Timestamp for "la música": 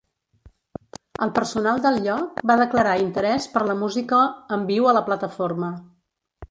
3.69-4.27